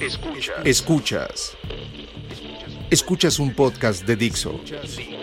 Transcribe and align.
Escuchas. 0.00 0.56
Escuchas. 0.64 1.56
Escuchas 2.90 3.38
un 3.38 3.54
podcast 3.54 4.04
de 4.04 4.16
Dixo. 4.16 4.60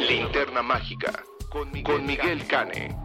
Linterna 0.10 0.64
mágica 0.64 1.24
con 1.50 1.72
Miguel 1.72 2.46
Cane. 2.48 2.96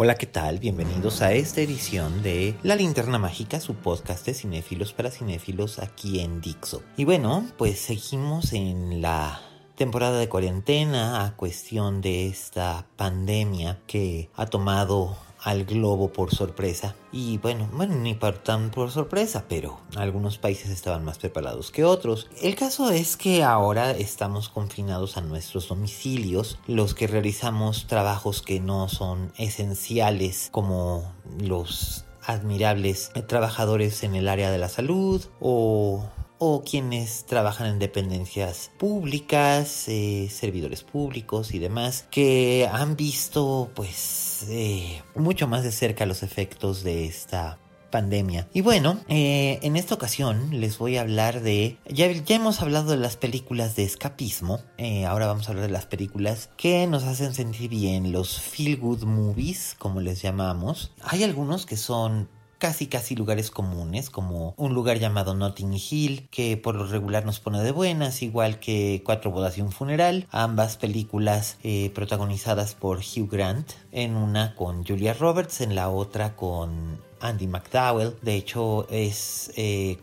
Hola, 0.00 0.14
¿qué 0.14 0.26
tal? 0.26 0.60
Bienvenidos 0.60 1.22
a 1.22 1.32
esta 1.32 1.60
edición 1.60 2.22
de 2.22 2.54
La 2.62 2.76
Linterna 2.76 3.18
Mágica, 3.18 3.58
su 3.58 3.74
podcast 3.74 4.24
de 4.26 4.32
cinéfilos 4.32 4.92
para 4.92 5.10
cinéfilos 5.10 5.80
aquí 5.80 6.20
en 6.20 6.40
Dixo. 6.40 6.84
Y 6.96 7.02
bueno, 7.02 7.44
pues 7.56 7.80
seguimos 7.80 8.52
en 8.52 9.02
la 9.02 9.40
temporada 9.74 10.20
de 10.20 10.28
cuarentena 10.28 11.24
a 11.24 11.34
cuestión 11.34 12.00
de 12.00 12.28
esta 12.28 12.86
pandemia 12.94 13.80
que 13.88 14.30
ha 14.36 14.46
tomado 14.46 15.16
al 15.42 15.64
globo 15.64 16.12
por 16.12 16.34
sorpresa. 16.34 16.94
Y 17.12 17.38
bueno, 17.38 17.68
bueno, 17.72 17.94
ni 17.94 18.14
por 18.14 18.38
tan 18.38 18.70
por 18.70 18.90
sorpresa, 18.90 19.44
pero 19.48 19.80
algunos 19.96 20.38
países 20.38 20.70
estaban 20.70 21.04
más 21.04 21.18
preparados 21.18 21.70
que 21.70 21.84
otros. 21.84 22.28
El 22.40 22.54
caso 22.54 22.90
es 22.90 23.16
que 23.16 23.44
ahora 23.44 23.92
estamos 23.92 24.48
confinados 24.48 25.16
a 25.16 25.20
nuestros 25.20 25.68
domicilios, 25.68 26.58
los 26.66 26.94
que 26.94 27.06
realizamos 27.06 27.86
trabajos 27.86 28.42
que 28.42 28.60
no 28.60 28.88
son 28.88 29.32
esenciales 29.36 30.48
como 30.52 31.12
los 31.40 32.04
admirables 32.22 33.10
trabajadores 33.26 34.02
en 34.02 34.14
el 34.14 34.28
área 34.28 34.50
de 34.50 34.58
la 34.58 34.68
salud 34.68 35.24
o 35.40 36.04
o 36.38 36.62
quienes 36.62 37.24
trabajan 37.26 37.66
en 37.66 37.78
dependencias 37.78 38.70
públicas, 38.78 39.84
eh, 39.88 40.28
servidores 40.30 40.84
públicos 40.84 41.52
y 41.52 41.58
demás, 41.58 42.06
que 42.10 42.68
han 42.72 42.96
visto 42.96 43.70
pues 43.74 44.46
eh, 44.48 45.02
mucho 45.14 45.48
más 45.48 45.64
de 45.64 45.72
cerca 45.72 46.06
los 46.06 46.22
efectos 46.22 46.82
de 46.84 47.06
esta 47.06 47.58
pandemia. 47.90 48.46
Y 48.52 48.60
bueno, 48.60 49.00
eh, 49.08 49.58
en 49.62 49.74
esta 49.76 49.94
ocasión 49.94 50.60
les 50.60 50.76
voy 50.76 50.98
a 50.98 51.00
hablar 51.00 51.40
de... 51.40 51.78
Ya, 51.88 52.12
ya 52.12 52.36
hemos 52.36 52.60
hablado 52.60 52.90
de 52.90 52.98
las 52.98 53.16
películas 53.16 53.76
de 53.76 53.84
escapismo, 53.84 54.60
ahora 55.06 55.26
vamos 55.26 55.48
a 55.48 55.52
hablar 55.52 55.66
de 55.66 55.72
las 55.72 55.86
películas 55.86 56.50
que 56.58 56.86
nos 56.86 57.04
hacen 57.04 57.34
sentir 57.34 57.70
bien, 57.70 58.12
los 58.12 58.40
feel 58.40 58.76
good 58.76 59.04
movies, 59.04 59.74
como 59.78 60.02
les 60.02 60.20
llamamos. 60.20 60.92
Hay 61.02 61.24
algunos 61.24 61.64
que 61.64 61.78
son 61.78 62.28
casi 62.58 62.86
casi 62.86 63.14
lugares 63.16 63.50
comunes, 63.50 64.10
como 64.10 64.54
un 64.56 64.74
lugar 64.74 64.98
llamado 64.98 65.34
Notting 65.34 65.74
Hill, 65.74 66.28
que 66.30 66.56
por 66.56 66.74
lo 66.74 66.86
regular 66.86 67.24
nos 67.24 67.40
pone 67.40 67.62
de 67.62 67.72
buenas, 67.72 68.22
igual 68.22 68.60
que 68.60 69.02
Cuatro 69.04 69.30
bodas 69.30 69.56
y 69.56 69.62
un 69.62 69.72
funeral, 69.72 70.26
ambas 70.30 70.76
películas 70.76 71.56
eh, 71.62 71.90
protagonizadas 71.94 72.74
por 72.74 72.98
Hugh 72.98 73.30
Grant, 73.30 73.72
en 73.92 74.16
una 74.16 74.54
con 74.54 74.84
Julia 74.84 75.14
Roberts, 75.14 75.60
en 75.60 75.74
la 75.74 75.88
otra 75.88 76.36
con 76.36 77.00
Andy 77.20 77.46
McDowell, 77.46 78.16
de 78.22 78.34
hecho 78.34 78.86
es... 78.90 79.52
Eh, 79.56 79.98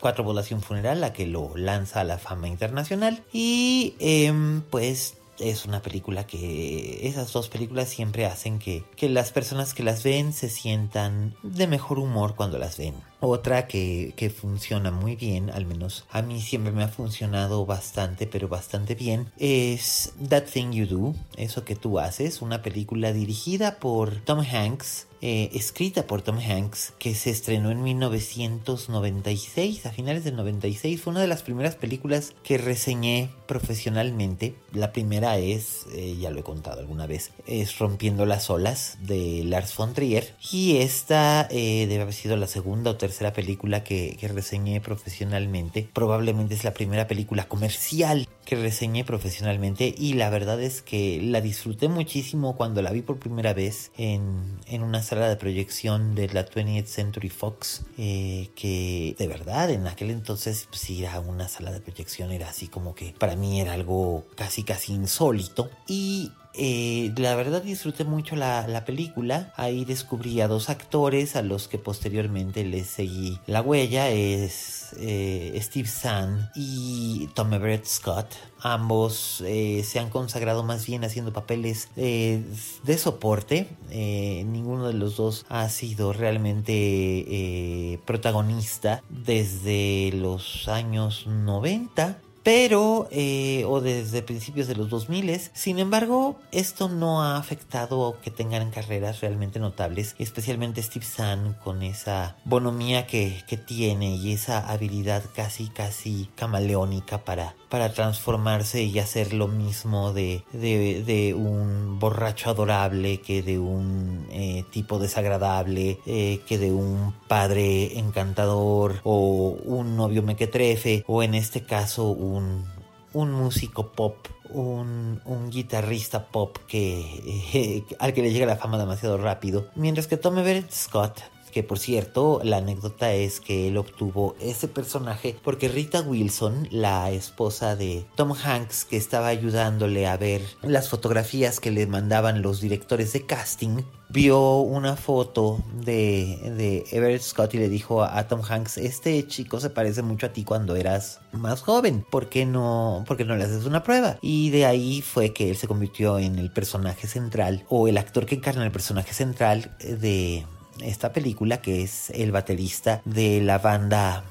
Cuatro 0.00 0.24
bodas 0.24 0.48
funeral, 0.62 1.02
la 1.02 1.12
que 1.12 1.26
lo 1.26 1.54
lanza 1.56 2.00
a 2.00 2.04
la 2.04 2.16
fama 2.16 2.48
internacional. 2.48 3.22
Y 3.34 3.96
em, 3.98 4.62
pues 4.62 5.19
es 5.40 5.64
una 5.64 5.82
película 5.82 6.26
que 6.26 7.06
esas 7.06 7.32
dos 7.32 7.48
películas 7.48 7.88
siempre 7.88 8.26
hacen 8.26 8.58
que, 8.58 8.84
que 8.96 9.08
las 9.08 9.32
personas 9.32 9.74
que 9.74 9.82
las 9.82 10.02
ven 10.02 10.32
se 10.32 10.48
sientan 10.48 11.34
de 11.42 11.66
mejor 11.66 11.98
humor 11.98 12.34
cuando 12.36 12.58
las 12.58 12.76
ven. 12.76 12.94
Otra 13.20 13.66
que, 13.66 14.14
que, 14.16 14.30
funciona 14.30 14.90
muy 14.90 15.14
bien, 15.14 15.50
al 15.50 15.66
menos 15.66 16.06
a 16.10 16.22
mí 16.22 16.40
siempre 16.40 16.72
me 16.72 16.84
ha 16.84 16.88
funcionado 16.88 17.66
bastante, 17.66 18.26
pero 18.26 18.48
bastante 18.48 18.94
bien, 18.94 19.30
es 19.38 20.14
That 20.28 20.44
Thing 20.44 20.72
You 20.72 20.86
Do, 20.86 21.14
eso 21.36 21.64
que 21.64 21.76
tú 21.76 21.98
haces, 21.98 22.40
una 22.40 22.62
película 22.62 23.12
dirigida 23.12 23.76
por 23.78 24.16
Tom 24.22 24.40
Hanks, 24.40 25.06
eh, 25.22 25.50
escrita 25.52 26.06
por 26.06 26.22
Tom 26.22 26.38
Hanks, 26.38 26.94
que 26.98 27.14
se 27.14 27.30
estrenó 27.30 27.70
en 27.70 27.82
1996, 27.82 29.86
a 29.86 29.92
finales 29.92 30.24
del 30.24 30.36
96. 30.36 31.00
Fue 31.00 31.10
una 31.10 31.20
de 31.20 31.26
las 31.26 31.42
primeras 31.42 31.74
películas 31.74 32.34
que 32.42 32.58
reseñé 32.58 33.30
profesionalmente. 33.46 34.54
La 34.72 34.92
primera 34.92 35.38
es, 35.38 35.86
eh, 35.94 36.16
ya 36.18 36.30
lo 36.30 36.40
he 36.40 36.42
contado 36.42 36.80
alguna 36.80 37.06
vez, 37.06 37.32
es 37.46 37.78
Rompiendo 37.78 38.26
las 38.26 38.50
olas 38.50 38.98
de 39.02 39.42
Lars 39.44 39.76
von 39.76 39.92
Trier. 39.92 40.34
Y 40.52 40.78
esta 40.78 41.46
eh, 41.50 41.86
debe 41.86 42.02
haber 42.02 42.14
sido 42.14 42.36
la 42.36 42.46
segunda 42.46 42.90
o 42.90 42.96
tercera 42.96 43.32
película 43.32 43.84
que, 43.84 44.16
que 44.18 44.28
reseñé 44.28 44.80
profesionalmente. 44.80 45.88
Probablemente 45.92 46.54
es 46.54 46.64
la 46.64 46.72
primera 46.72 47.06
película 47.06 47.48
comercial 47.48 48.28
que 48.44 48.56
reseñé 48.56 49.04
profesionalmente 49.04 49.94
y 49.96 50.14
la 50.14 50.30
verdad 50.30 50.60
es 50.60 50.82
que 50.82 51.20
la 51.22 51.40
disfruté 51.40 51.88
muchísimo 51.88 52.56
cuando 52.56 52.82
la 52.82 52.90
vi 52.90 53.02
por 53.02 53.18
primera 53.18 53.54
vez 53.54 53.92
en, 53.96 54.58
en 54.66 54.82
una 54.82 55.02
sala 55.02 55.28
de 55.28 55.36
proyección 55.36 56.14
de 56.14 56.28
la 56.28 56.46
20th 56.46 56.86
Century 56.86 57.28
Fox 57.28 57.82
eh, 57.98 58.50
que 58.54 59.14
de 59.18 59.26
verdad 59.28 59.70
en 59.70 59.86
aquel 59.86 60.10
entonces 60.10 60.66
pues 60.68 60.88
ir 60.90 61.06
a 61.06 61.20
una 61.20 61.48
sala 61.48 61.70
de 61.70 61.80
proyección 61.80 62.32
era 62.32 62.48
así 62.48 62.68
como 62.68 62.94
que 62.94 63.14
para 63.18 63.36
mí 63.36 63.60
era 63.60 63.74
algo 63.74 64.24
casi 64.36 64.64
casi 64.64 64.94
insólito. 64.94 65.70
Y 65.86 66.32
eh, 66.54 67.12
la 67.16 67.36
verdad 67.36 67.62
disfruté 67.62 68.04
mucho 68.04 68.34
la, 68.36 68.66
la, 68.66 68.84
película. 68.84 69.52
Ahí 69.56 69.84
descubrí 69.84 70.40
a 70.40 70.48
dos 70.48 70.68
actores 70.68 71.36
a 71.36 71.42
los 71.42 71.68
que 71.68 71.78
posteriormente 71.78 72.64
les 72.64 72.88
seguí 72.88 73.38
la 73.46 73.62
huella. 73.62 74.10
Es 74.10 74.94
eh, 74.98 75.56
Steve 75.62 75.88
Zahn 75.88 76.50
y 76.54 77.28
Tom 77.34 77.52
Everett 77.54 77.86
Scott. 77.86 78.34
Ambos 78.62 79.42
eh, 79.46 79.82
se 79.84 80.00
han 80.00 80.10
consagrado 80.10 80.62
más 80.64 80.86
bien 80.86 81.04
haciendo 81.04 81.32
papeles 81.32 81.88
de 81.96 82.98
soporte. 82.98 83.68
Ninguno 83.90 84.88
de 84.88 84.94
los 84.94 85.16
dos 85.16 85.46
ha 85.48 85.68
sido 85.68 86.12
realmente 86.12 87.98
protagonista 88.04 89.02
desde 89.08 90.10
los 90.12 90.68
años 90.68 91.26
90 91.26 92.18
pero 92.42 93.08
eh, 93.10 93.64
o 93.66 93.80
desde 93.80 94.22
principios 94.22 94.66
de 94.66 94.76
los 94.76 94.88
2000 94.88 95.40
sin 95.52 95.78
embargo 95.78 96.38
esto 96.52 96.88
no 96.88 97.22
ha 97.22 97.36
afectado 97.36 98.16
que 98.22 98.30
tengan 98.30 98.70
carreras 98.70 99.20
realmente 99.20 99.58
notables 99.58 100.14
especialmente 100.18 100.82
Steve 100.82 101.04
Zahn 101.04 101.56
con 101.62 101.82
esa 101.82 102.36
bonomía 102.44 103.06
que, 103.06 103.42
que 103.46 103.56
tiene 103.56 104.16
y 104.16 104.32
esa 104.32 104.70
habilidad 104.70 105.22
casi 105.34 105.68
casi 105.68 106.28
camaleónica 106.36 107.24
para 107.24 107.54
para 107.70 107.92
transformarse 107.92 108.82
y 108.82 108.98
hacer 108.98 109.32
lo 109.32 109.48
mismo 109.48 110.12
de, 110.12 110.42
de, 110.52 111.02
de 111.04 111.34
un 111.34 111.98
borracho 111.98 112.50
adorable 112.50 113.20
que 113.20 113.42
de 113.42 113.58
un 113.58 114.26
eh, 114.30 114.64
tipo 114.70 114.98
desagradable, 114.98 115.98
eh, 116.04 116.40
que 116.46 116.58
de 116.58 116.72
un 116.72 117.14
padre 117.28 117.98
encantador 117.98 119.00
o 119.04 119.56
un 119.64 119.96
novio 119.96 120.22
mequetrefe 120.22 121.04
o 121.06 121.22
en 121.22 121.34
este 121.34 121.62
caso 121.62 122.08
un, 122.08 122.64
un 123.12 123.30
músico 123.32 123.92
pop 123.92 124.16
un, 124.52 125.20
un, 125.24 125.48
guitarrista 125.48 126.26
pop 126.26 126.58
que 126.66 127.84
al 128.00 128.12
que 128.12 128.22
le 128.22 128.32
llega 128.32 128.46
la 128.46 128.56
fama 128.56 128.78
demasiado 128.78 129.16
rápido. 129.16 129.68
Mientras 129.76 130.08
que 130.08 130.16
Tom 130.16 130.38
Everett 130.38 130.72
Scott 130.72 131.20
que 131.50 131.62
por 131.62 131.78
cierto, 131.78 132.40
la 132.44 132.58
anécdota 132.58 133.12
es 133.12 133.40
que 133.40 133.68
él 133.68 133.76
obtuvo 133.76 134.36
ese 134.40 134.68
personaje 134.68 135.36
porque 135.42 135.68
Rita 135.68 136.00
Wilson, 136.00 136.68
la 136.70 137.10
esposa 137.10 137.76
de 137.76 138.04
Tom 138.16 138.32
Hanks, 138.32 138.84
que 138.84 138.96
estaba 138.96 139.28
ayudándole 139.28 140.06
a 140.06 140.16
ver 140.16 140.42
las 140.62 140.88
fotografías 140.88 141.60
que 141.60 141.70
le 141.70 141.86
mandaban 141.86 142.42
los 142.42 142.60
directores 142.60 143.12
de 143.12 143.26
casting, 143.26 143.82
vio 144.08 144.58
una 144.58 144.96
foto 144.96 145.62
de, 145.84 146.38
de 146.56 146.84
Everett 146.90 147.22
Scott 147.22 147.54
y 147.54 147.58
le 147.58 147.68
dijo 147.68 148.02
a, 148.02 148.26
Tom 148.26 148.42
Hanks, 148.46 148.78
este 148.78 149.26
chico 149.26 149.60
se 149.60 149.70
parece 149.70 150.02
mucho 150.02 150.26
a 150.26 150.32
ti 150.32 150.44
cuando 150.44 150.76
eras 150.76 151.20
más 151.32 151.62
joven, 151.62 152.04
¿por 152.10 152.28
qué 152.28 152.44
no, 152.44 153.04
por 153.06 153.16
qué 153.16 153.24
no 153.24 153.36
le 153.36 153.44
haces 153.44 153.64
una 153.64 153.82
prueba? 153.82 154.18
Y 154.20 154.50
de 154.50 154.66
ahí 154.66 155.02
fue 155.02 155.32
que 155.32 155.50
él 155.50 155.56
se 155.56 155.68
convirtió 155.68 156.18
en 156.18 156.38
el 156.38 156.50
personaje 156.50 157.06
central 157.06 157.64
o 157.68 157.88
el 157.88 157.98
actor 157.98 158.26
que 158.26 158.34
encarna 158.34 158.64
el 158.64 158.72
personaje 158.72 159.14
central 159.14 159.76
de 159.78 160.44
esta 160.82 161.12
película, 161.12 161.60
que 161.60 161.82
es 161.82 162.10
el 162.10 162.32
baterista 162.32 163.02
de 163.04 163.40
la 163.40 163.58
banda 163.58 164.24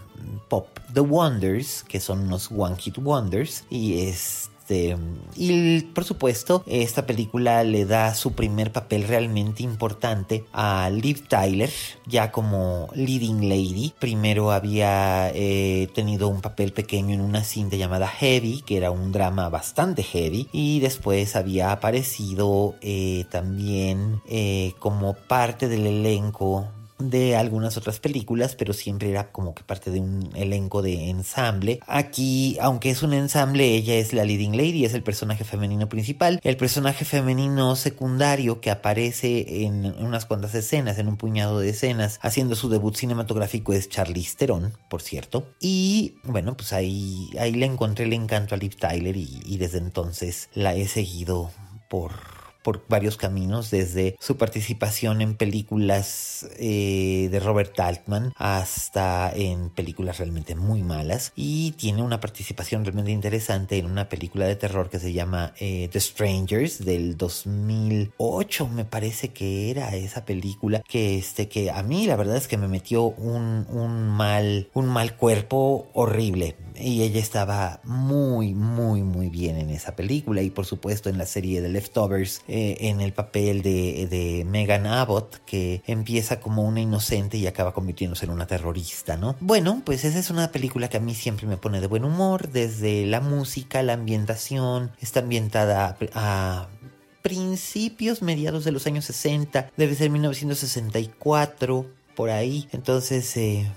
pop 0.50 0.68
The 0.94 1.02
Wonders, 1.02 1.84
que 1.88 2.00
son 2.00 2.22
unos 2.22 2.52
One 2.52 2.76
Hit 2.78 2.98
Wonders, 2.98 3.64
y 3.70 4.08
es 4.08 4.50
este, 4.70 4.96
y 5.36 5.82
por 5.82 6.04
supuesto, 6.04 6.64
esta 6.68 7.06
película 7.06 7.64
le 7.64 7.86
da 7.86 8.14
su 8.14 8.34
primer 8.34 8.72
papel 8.72 9.08
realmente 9.08 9.64
importante 9.64 10.44
a 10.54 10.90
Liv 10.92 11.28
Tyler, 11.28 11.70
ya 12.06 12.32
como 12.32 12.88
leading 12.94 13.50
lady. 13.50 13.94
Primero 14.00 14.52
había 14.52 15.32
eh, 15.34 15.90
tenido 15.96 16.28
un 16.28 16.42
papel 16.42 16.72
pequeño 16.74 17.16
en 17.16 17.22
una 17.22 17.44
cinta 17.44 17.78
llamada 17.78 18.08
Heavy, 18.08 18.62
que 18.62 18.78
era 18.78 18.92
un 18.92 19.12
drama 19.12 19.50
bastante 19.50 20.04
heavy, 20.04 20.48
y 20.52 20.80
después 20.82 21.36
había 21.36 21.72
aparecido 21.72 22.76
eh, 22.82 23.26
también 23.32 24.22
eh, 24.28 24.74
como 24.80 25.14
parte 25.14 25.68
del 25.68 25.88
elenco 25.88 26.68
de 27.00 27.36
algunas 27.36 27.78
otras 27.78 28.00
películas, 28.00 28.56
pero 28.56 28.74
siempre 28.74 29.10
era 29.10 29.32
como 29.32 29.56
que 29.56 29.64
parte 29.64 29.90
de 29.90 30.00
un 30.00 30.30
elenco 30.36 30.82
de 30.82 31.10
ensamble. 31.10 31.80
Aquí, 31.88 32.58
aunque 32.62 32.90
es 32.92 33.02
un 33.04 33.14
ensamble, 33.14 33.74
ella 33.76 33.96
es 33.96 34.14
la 34.14 34.26
leading 34.26 34.56
lady, 34.56 34.86
es 34.86 34.94
el 34.94 35.04
personaje 35.04 35.44
femenino 35.44 35.90
principal. 35.90 36.40
El 36.44 36.58
personaje 36.58 37.06
femenino 37.06 37.76
secundario 37.76 38.62
que 38.62 38.72
aparece 38.72 39.64
en 39.64 39.86
unas 40.00 40.26
cuantas 40.26 40.54
escenas, 40.56 41.00
en 41.00 41.08
un 41.08 41.18
puñado 41.18 41.60
de 41.60 41.70
escenas, 41.70 42.20
haciendo 42.22 42.56
su 42.56 42.70
debut 42.70 42.96
cinematográfico 42.96 43.74
es 43.74 43.90
Charlize 43.90 44.36
Theron, 44.38 44.74
por 44.90 45.02
cierto. 45.02 45.48
Y 45.60 46.16
bueno, 46.24 46.56
pues 46.56 46.74
ahí, 46.74 47.30
ahí 47.40 47.54
le 47.54 47.66
encontré 47.66 48.06
el 48.06 48.14
encanto 48.14 48.56
a 48.56 48.58
Liv 48.58 48.76
Tyler 48.76 49.16
y 49.16 49.58
desde 49.58 49.78
entonces 49.78 50.50
la 50.54 50.76
he 50.76 50.88
seguido 50.88 51.52
por 51.90 52.39
por 52.64 52.84
varios 52.88 53.18
caminos, 53.18 53.72
desde 53.72 54.16
su 54.20 54.38
participación 54.38 55.22
en 55.22 55.36
películas 55.36 56.48
eh, 56.58 57.30
de 57.32 57.40
Robert 57.40 57.80
Altman 57.80 58.34
hasta 58.38 59.32
en 59.34 59.70
películas 59.70 60.18
realmente 60.18 60.56
muy 60.56 60.84
malas. 60.84 61.32
Y 61.36 61.72
tiene 61.72 62.02
una 62.02 62.20
participación 62.20 62.86
realmente 62.86 63.12
interesante 63.12 63.78
en 63.78 63.86
una 63.86 64.10
película 64.10 64.46
de 64.46 64.56
terror 64.56 64.90
que 64.90 65.00
se 65.00 65.14
llama 65.14 65.54
eh, 65.60 65.90
The 65.92 66.00
Strangers 66.00 66.84
del 66.84 67.18
2008, 67.18 68.68
me 68.68 68.86
parece 68.86 69.30
que 69.30 69.72
era 69.72 69.96
esa 69.96 70.26
película 70.26 70.82
que 70.88 71.18
este 71.18 71.48
que 71.48 71.72
a 71.72 71.84
mí 71.84 72.06
la 72.06 72.16
verdad 72.16 72.38
es 72.38 72.48
que 72.48 72.58
me 72.58 72.68
metió 72.68 73.04
un, 73.04 73.66
un 73.70 74.10
mal 74.10 74.70
un 74.74 74.88
mal 74.88 75.16
cuerpo 75.16 75.90
horrible 75.94 76.56
y 76.80 77.04
ella 77.04 77.20
estaba 77.20 77.82
muy, 77.84 78.54
muy, 78.54 79.04
muy 79.04 79.30
bien 79.30 79.58
en 79.58 79.70
esa 79.70 79.96
película 79.96 80.42
y 80.42 80.50
por 80.50 80.66
supuesto 80.66 81.10
en 81.10 81.18
la 81.18 81.26
serie 81.26 81.62
de 81.62 81.70
Leftovers 81.70 82.42
eh, 82.48 82.59
en 82.60 83.02
el 83.02 83.14
papel 83.14 83.62
de, 83.62 84.08
de, 84.10 84.46
Megan 84.46 84.86
Abbott 84.86 85.38
que 85.46 85.82
empieza 85.86 86.40
como 86.40 86.64
una 86.64 86.82
inocente 86.82 87.38
y 87.38 87.48
acaba 87.48 87.74
convirtiéndose 87.74 88.26
en 88.26 88.32
una 88.32 88.48
terrorista, 88.48 89.18
¿no? 89.18 89.36
Bueno, 89.40 89.82
pues 89.86 90.06
esa 90.06 90.20
es 90.20 90.30
una 90.30 90.52
película 90.52 90.90
que 90.90 90.98
a 90.98 91.02
mí 91.02 91.16
siempre 91.16 91.48
me 91.48 91.58
pone 91.58 91.82
de 91.82 91.88
buen 91.88 92.04
humor, 92.04 92.50
desde 92.50 93.06
la 93.06 93.22
música, 93.22 93.84
la 93.84 93.94
ambientación, 93.94 94.92
está 95.00 95.20
ambientada 95.20 95.98
a 96.14 96.68
principios, 97.22 98.22
mediados 98.22 98.64
de 98.64 98.72
los 98.72 98.88
años 98.88 99.06
60, 99.06 99.72
debe 99.78 99.96
ser 99.96 100.10
1964, 100.10 101.86
por 102.16 102.30
ahí. 102.30 102.68
Entonces, 102.72 103.36
eh, 103.38 103.70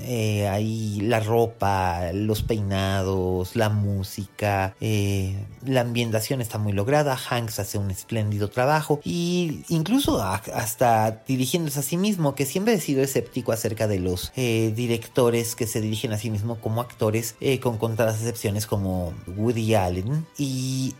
eh, 0.00 0.48
ahí 0.48 1.00
la 1.00 1.20
ropa, 1.20 2.12
los 2.12 2.42
peinados, 2.42 3.56
la 3.56 3.68
música, 3.68 4.74
eh, 4.80 5.36
la 5.64 5.82
ambientación 5.82 6.40
está 6.40 6.58
muy 6.58 6.72
lograda. 6.72 7.18
Hanks 7.30 7.58
hace 7.58 7.78
un 7.78 7.90
espléndido 7.90 8.48
trabajo 8.48 9.00
y 9.04 9.64
incluso 9.68 10.22
hasta 10.22 11.22
dirigiéndose 11.26 11.80
a 11.80 11.82
sí 11.82 11.96
mismo, 11.96 12.34
que 12.34 12.46
siempre 12.46 12.74
he 12.74 12.80
sido 12.80 13.02
escéptico 13.02 13.52
acerca 13.52 13.86
de 13.88 13.98
los 13.98 14.32
eh, 14.36 14.72
directores 14.74 15.54
que 15.54 15.66
se 15.66 15.80
dirigen 15.80 16.12
a 16.12 16.18
sí 16.18 16.30
mismo 16.30 16.60
como 16.60 16.80
actores, 16.80 17.36
con 17.60 17.78
contadas 17.78 18.16
excepciones 18.16 18.66
como 18.66 19.12
Woody 19.26 19.74
Allen 19.74 20.26
y 20.38 20.94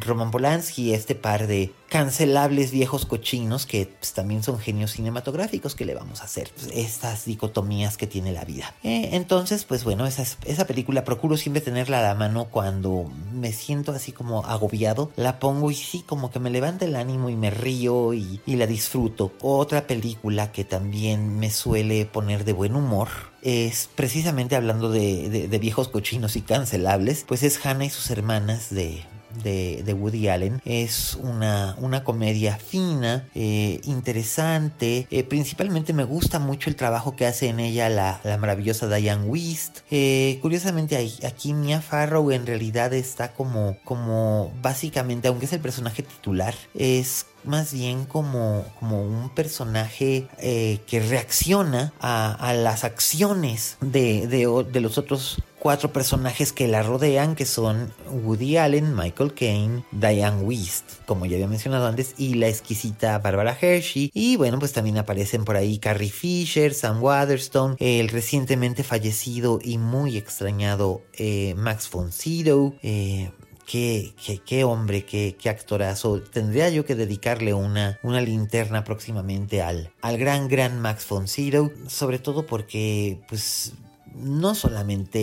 Roman 0.00 0.30
Polanski, 0.30 0.94
este 0.94 1.14
par 1.14 1.46
de 1.46 1.72
cancelables 1.88 2.70
viejos 2.70 3.04
cochinos 3.04 3.66
que 3.66 3.86
pues, 3.86 4.12
también 4.12 4.42
son 4.42 4.58
genios 4.58 4.92
cinematográficos 4.92 5.74
que 5.74 5.84
le 5.84 5.94
vamos 5.94 6.20
a 6.20 6.24
hacer. 6.24 6.50
Pues, 6.54 6.70
estas 6.74 7.24
dicotomías 7.30 7.96
que 7.96 8.06
tiene 8.06 8.32
la 8.32 8.44
vida. 8.44 8.74
Eh, 8.82 9.10
entonces, 9.12 9.64
pues 9.64 9.84
bueno, 9.84 10.06
esa, 10.06 10.66
película 10.66 11.04
procuro 11.04 11.36
siempre 11.36 11.60
tenerla 11.60 12.00
a 12.00 12.02
la 12.02 12.14
mano 12.14 12.46
cuando 12.50 13.10
me 13.32 13.52
siento 13.52 13.92
así 13.92 14.12
como 14.12 14.44
agobiado. 14.44 15.10
La 15.16 15.38
pongo 15.38 15.70
y 15.70 15.74
sí, 15.74 16.04
como 16.06 16.30
que 16.30 16.40
me 16.40 16.50
levanta 16.50 16.84
el 16.84 16.96
ánimo 16.96 17.30
y 17.30 17.36
me 17.36 17.50
río 17.50 18.12
y, 18.14 18.40
la 18.46 18.66
disfruto. 18.66 19.32
Otra 19.40 19.86
película 19.86 20.52
que 20.52 20.64
también 20.64 21.38
me 21.38 21.50
suele 21.50 22.04
poner 22.04 22.44
de 22.44 22.52
buen 22.52 22.76
humor 22.76 23.08
es 23.42 23.88
precisamente 23.94 24.54
hablando 24.54 24.90
de, 24.90 25.48
de, 25.48 25.58
viejos 25.58 25.88
cochinos 25.88 26.36
y 26.36 26.42
cancelables, 26.42 27.24
pues 27.26 27.42
es 27.42 27.64
Hannah 27.64 27.86
y 27.86 27.90
sus 27.90 28.10
hermanas 28.10 28.68
de, 28.68 29.02
de, 29.42 29.94
Woody 29.98 30.28
Allen. 30.28 30.60
Es 30.64 31.18
una, 31.20 31.76
una 31.78 32.04
comedia 32.04 32.56
fina, 32.56 33.28
eh, 33.34 33.80
interesante. 33.84 35.06
Eh, 35.10 35.24
principalmente 35.24 35.92
me 35.92 36.04
gusta 36.04 36.38
mucho 36.38 36.70
el 36.70 36.76
trabajo 36.76 37.16
que 37.16 37.26
hace 37.26 37.48
en 37.48 37.60
ella 37.60 37.88
la, 37.88 38.20
maravillosa 38.38 38.88
Diane 38.88 39.24
Wist. 39.24 39.80
Eh, 39.90 40.38
curiosamente 40.42 40.96
aquí 41.26 41.52
Mia 41.54 41.80
Farrow 41.80 42.30
en 42.30 42.46
realidad 42.46 42.92
está 42.92 43.32
como, 43.32 43.76
como 43.84 44.52
básicamente, 44.62 45.28
aunque 45.28 45.46
es 45.46 45.52
el 45.52 45.60
personaje 45.60 46.02
titular, 46.02 46.54
es 46.74 47.26
más 47.44 47.72
bien 47.72 48.04
como, 48.04 48.64
como 48.78 49.02
un 49.02 49.30
personaje 49.30 50.26
que 50.38 51.00
reacciona 51.08 51.92
a, 51.98 52.52
las 52.54 52.84
acciones 52.84 53.78
de, 53.80 54.26
de, 54.26 54.80
los 54.80 54.98
otros 54.98 55.42
cuatro 55.60 55.92
personajes 55.92 56.52
que 56.52 56.66
la 56.66 56.82
rodean, 56.82 57.36
que 57.36 57.44
son 57.44 57.92
Woody 58.10 58.56
Allen, 58.56 58.96
Michael 58.96 59.34
Caine, 59.34 59.84
Diane 59.92 60.42
Wist, 60.42 61.04
como 61.06 61.26
ya 61.26 61.36
había 61.36 61.46
mencionado 61.46 61.86
antes, 61.86 62.14
y 62.18 62.34
la 62.34 62.48
exquisita 62.48 63.18
Barbara 63.18 63.56
Hershey. 63.60 64.10
Y 64.12 64.36
bueno, 64.36 64.58
pues 64.58 64.72
también 64.72 64.98
aparecen 64.98 65.44
por 65.44 65.56
ahí 65.56 65.78
Carrie 65.78 66.10
Fisher, 66.10 66.74
Sam 66.74 67.02
Waterstone, 67.02 67.76
el 67.78 68.08
recientemente 68.08 68.82
fallecido 68.82 69.60
y 69.62 69.78
muy 69.78 70.16
extrañado 70.16 71.02
eh, 71.12 71.54
Max 71.56 71.88
von 71.90 72.10
Sydow. 72.10 72.74
Eh, 72.82 73.30
Qué, 73.66 74.14
qué, 74.44 74.64
hombre, 74.64 75.04
qué, 75.04 75.36
qué, 75.40 75.48
actorazo. 75.48 76.20
Tendría 76.20 76.70
yo 76.70 76.84
que 76.84 76.96
dedicarle 76.96 77.54
una, 77.54 78.00
una 78.02 78.20
linterna 78.20 78.82
próximamente 78.82 79.62
al, 79.62 79.92
al 80.02 80.18
gran, 80.18 80.48
gran 80.48 80.80
Max 80.80 81.06
von 81.08 81.28
Sydow. 81.28 81.70
Sobre 81.86 82.18
todo 82.18 82.46
porque, 82.46 83.20
pues, 83.28 83.74
no 84.14 84.54
solamente 84.54 85.20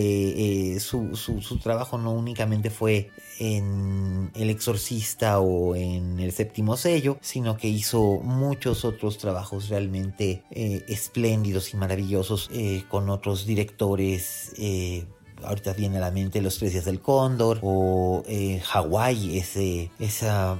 eh, 0.74 0.80
su, 0.80 1.16
su, 1.16 1.58
trabajo 1.58 1.98
no 1.98 2.12
únicamente 2.12 2.70
fue 2.70 3.10
en 3.38 4.30
El 4.34 4.50
Exorcista 4.50 5.40
o 5.40 5.76
en 5.76 6.18
El 6.20 6.32
Séptimo 6.32 6.76
Sello, 6.76 7.18
sino 7.20 7.56
que 7.56 7.68
hizo 7.68 8.20
muchos 8.22 8.84
otros 8.84 9.18
trabajos 9.18 9.68
realmente 9.68 10.42
eh, 10.50 10.84
espléndidos 10.88 11.72
y 11.74 11.76
maravillosos 11.76 12.48
eh, 12.52 12.84
con 12.88 13.10
otros 13.10 13.46
directores. 13.46 14.54
Ahorita 15.44 15.72
viene 15.72 15.98
a 15.98 16.00
la 16.00 16.10
mente 16.10 16.42
Los 16.42 16.58
Tres 16.58 16.84
del 16.84 17.00
Cóndor 17.00 17.60
o 17.62 18.24
Hawái, 18.64 19.38
ese, 19.38 19.92
esa 20.00 20.58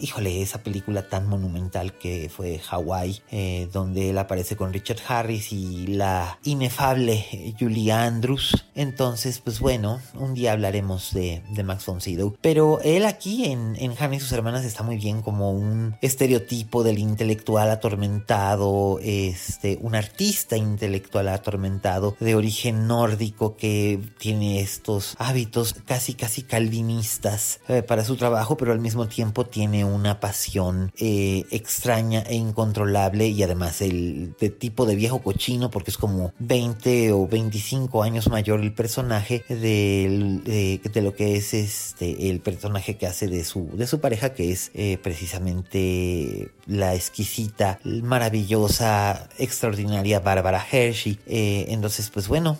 híjole, 0.00 0.42
esa 0.42 0.62
película 0.62 1.08
tan 1.08 1.28
monumental 1.28 1.92
que 1.98 2.30
fue 2.34 2.60
Hawaii, 2.70 3.22
eh, 3.30 3.68
donde 3.72 4.10
él 4.10 4.18
aparece 4.18 4.56
con 4.56 4.72
Richard 4.72 5.00
Harris 5.06 5.52
y 5.52 5.86
la 5.86 6.38
inefable 6.44 7.54
Julie 7.58 7.92
Andrews. 7.92 8.64
Entonces, 8.74 9.40
pues 9.40 9.60
bueno, 9.60 10.00
un 10.14 10.34
día 10.34 10.52
hablaremos 10.52 11.12
de, 11.12 11.42
Max 11.64 11.84
von 11.86 12.00
Sydow. 12.00 12.36
Pero 12.40 12.80
él 12.80 13.04
aquí 13.04 13.44
en, 13.44 13.76
en 13.76 13.92
y 14.12 14.20
sus 14.20 14.32
hermanas 14.32 14.64
está 14.64 14.82
muy 14.82 14.96
bien 14.96 15.20
como 15.22 15.52
un 15.52 15.96
estereotipo 16.00 16.82
del 16.82 16.98
intelectual 16.98 17.70
atormentado, 17.70 18.98
este, 19.02 19.78
un 19.82 19.94
artista 19.94 20.56
intelectual 20.56 21.28
atormentado 21.28 22.16
de 22.18 22.34
origen 22.34 22.86
nórdico 22.86 23.56
que 23.56 24.00
tiene 24.18 24.60
estos 24.60 25.16
hábitos 25.18 25.74
casi 25.84 26.14
casi 26.14 26.42
calvinistas 26.42 27.60
eh, 27.68 27.82
para 27.82 28.04
su 28.04 28.16
trabajo, 28.16 28.56
pero 28.56 28.72
al 28.72 28.80
mismo 28.80 29.06
tiempo 29.06 29.46
tiene 29.46 29.84
una 29.94 30.20
pasión 30.20 30.92
eh, 30.98 31.44
extraña 31.50 32.20
e 32.22 32.34
incontrolable 32.34 33.28
y 33.28 33.42
además 33.42 33.80
el 33.82 34.34
de 34.38 34.50
tipo 34.50 34.86
de 34.86 34.96
viejo 34.96 35.20
cochino 35.20 35.70
porque 35.70 35.90
es 35.90 35.98
como 35.98 36.32
20 36.38 37.12
o 37.12 37.26
25 37.26 38.02
años 38.02 38.28
mayor 38.28 38.60
el 38.60 38.72
personaje 38.72 39.44
de, 39.48 40.80
de, 40.82 41.02
lo 41.02 41.14
que 41.14 41.36
es 41.36 41.54
este 41.54 42.30
el 42.30 42.40
personaje 42.40 42.96
que 42.96 43.06
hace 43.06 43.26
de 43.28 43.44
su, 43.44 43.68
de 43.74 43.86
su 43.86 44.00
pareja 44.00 44.34
que 44.34 44.52
es 44.52 44.70
eh, 44.74 44.98
precisamente 45.02 46.50
la 46.66 46.94
exquisita, 46.94 47.80
maravillosa, 47.84 49.28
extraordinaria 49.38 50.20
Bárbara 50.20 50.64
Hershey. 50.70 51.18
Eh, 51.26 51.66
entonces, 51.68 52.10
pues 52.10 52.28
bueno, 52.28 52.58